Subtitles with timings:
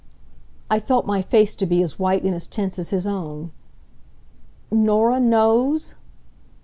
[0.67, 3.51] I felt my face to be as white and as tense as his own.
[4.71, 5.93] "Norah knows!"